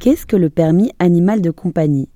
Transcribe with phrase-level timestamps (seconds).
[0.00, 2.08] Qu'est-ce que le permis animal de compagnie?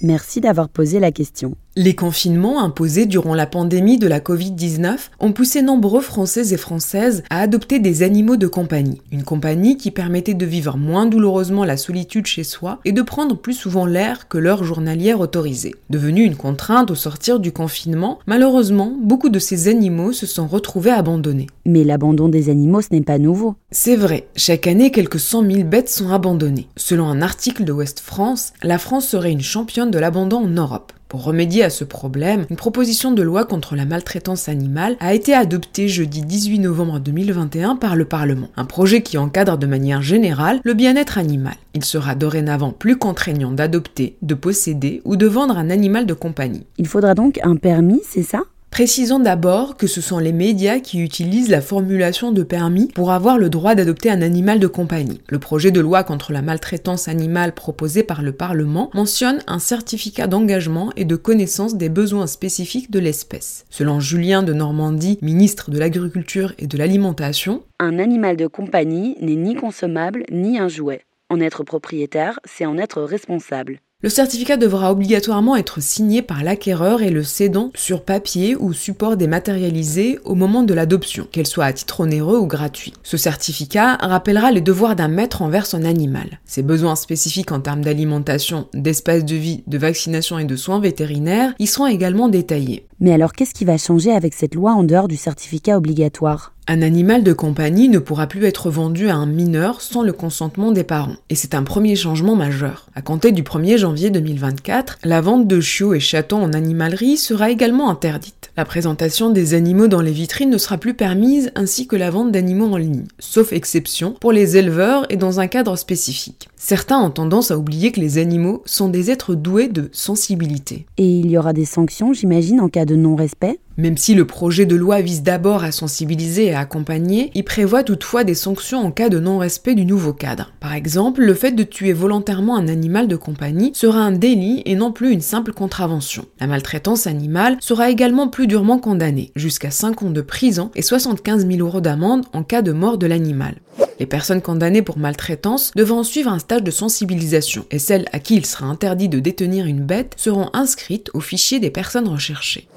[0.00, 1.56] Merci d'avoir posé la question.
[1.76, 7.24] Les confinements imposés durant la pandémie de la Covid-19 ont poussé nombreux Français et Françaises
[7.30, 9.02] à adopter des animaux de compagnie.
[9.10, 13.36] Une compagnie qui permettait de vivre moins douloureusement la solitude chez soi et de prendre
[13.36, 15.74] plus souvent l'air que l'heure journalière autorisée.
[15.90, 20.92] Devenue une contrainte au sortir du confinement, malheureusement, beaucoup de ces animaux se sont retrouvés
[20.92, 21.48] abandonnés.
[21.66, 23.56] Mais l'abandon des animaux, ce n'est pas nouveau.
[23.72, 26.68] C'est vrai, chaque année, quelques cent mille bêtes sont abandonnées.
[26.76, 30.92] Selon un article de West France, la France serait une championne de l'abandon en Europe.
[31.14, 35.32] Pour remédier à ce problème, une proposition de loi contre la maltraitance animale a été
[35.32, 38.48] adoptée jeudi 18 novembre 2021 par le Parlement.
[38.56, 41.54] Un projet qui encadre de manière générale le bien-être animal.
[41.72, 46.66] Il sera dorénavant plus contraignant d'adopter, de posséder ou de vendre un animal de compagnie.
[46.78, 48.42] Il faudra donc un permis, c'est ça?
[48.74, 53.38] Précisons d'abord que ce sont les médias qui utilisent la formulation de permis pour avoir
[53.38, 55.20] le droit d'adopter un animal de compagnie.
[55.28, 60.26] Le projet de loi contre la maltraitance animale proposé par le Parlement mentionne un certificat
[60.26, 63.64] d'engagement et de connaissance des besoins spécifiques de l'espèce.
[63.70, 69.36] Selon Julien de Normandie, ministre de l'Agriculture et de l'Alimentation, un animal de compagnie n'est
[69.36, 71.02] ni consommable ni un jouet.
[71.30, 73.78] En être propriétaire, c'est en être responsable.
[74.04, 79.16] Le certificat devra obligatoirement être signé par l'acquéreur et le cédant sur papier ou support
[79.16, 82.92] dématérialisé au moment de l'adoption, qu'elle soit à titre onéreux ou gratuit.
[83.02, 86.38] Ce certificat rappellera les devoirs d'un maître envers son animal.
[86.44, 91.54] Ses besoins spécifiques en termes d'alimentation, d'espace de vie, de vaccination et de soins vétérinaires
[91.58, 92.86] y seront également détaillés.
[93.00, 96.53] Mais alors qu'est-ce qui va changer avec cette loi en dehors du certificat obligatoire?
[96.66, 100.72] Un animal de compagnie ne pourra plus être vendu à un mineur sans le consentement
[100.72, 101.16] des parents.
[101.28, 102.86] Et c'est un premier changement majeur.
[102.94, 107.50] À compter du 1er janvier 2024, la vente de chiots et chatons en animalerie sera
[107.50, 108.50] également interdite.
[108.56, 112.32] La présentation des animaux dans les vitrines ne sera plus permise ainsi que la vente
[112.32, 116.48] d'animaux en ligne, sauf exception pour les éleveurs et dans un cadre spécifique.
[116.66, 120.86] Certains ont tendance à oublier que les animaux sont des êtres doués de sensibilité.
[120.96, 123.60] Et il y aura des sanctions, j'imagine, en cas de non-respect?
[123.76, 127.84] Même si le projet de loi vise d'abord à sensibiliser et à accompagner, il prévoit
[127.84, 130.54] toutefois des sanctions en cas de non-respect du nouveau cadre.
[130.58, 134.74] Par exemple, le fait de tuer volontairement un animal de compagnie sera un délit et
[134.74, 136.24] non plus une simple contravention.
[136.40, 141.46] La maltraitance animale sera également plus durement condamnée, jusqu'à 5 ans de prison et 75
[141.46, 143.56] 000 euros d'amende en cas de mort de l'animal.
[144.00, 148.36] Les personnes condamnées pour maltraitance devront suivre un stage de sensibilisation et celles à qui
[148.36, 152.68] il sera interdit de détenir une bête seront inscrites au fichier des personnes recherchées.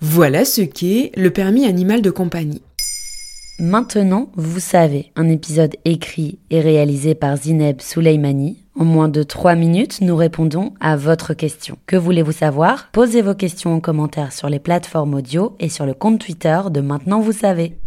[0.00, 2.62] Voilà ce qu'est le permis animal de compagnie.
[3.60, 8.58] Maintenant, vous savez, un épisode écrit et réalisé par Zineb Souleimani.
[8.76, 11.78] En moins de 3 minutes, nous répondons à votre question.
[11.86, 12.88] Que voulez-vous savoir?
[12.90, 16.80] Posez vos questions en commentaire sur les plateformes audio et sur le compte Twitter de
[16.80, 17.78] Maintenant vous savez.